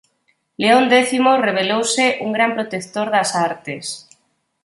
[0.61, 1.09] Léon X
[1.47, 3.85] revelouse un gran protector das artes.